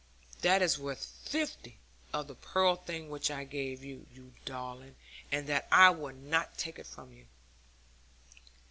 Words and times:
'That 0.41 0.63
is 0.63 0.79
worth 0.79 1.05
fifty 1.25 1.77
of 2.11 2.25
the 2.25 2.33
pearl 2.33 2.75
thing 2.75 3.07
which 3.07 3.29
I 3.29 3.43
gave 3.43 3.83
you, 3.83 4.07
you 4.11 4.33
darling; 4.45 4.95
and 5.31 5.45
that 5.45 5.67
I 5.71 5.91
will 5.91 6.15
not 6.15 6.57
take 6.57 6.79
it 6.79 6.87
from 6.87 7.13
you.' 7.13 7.27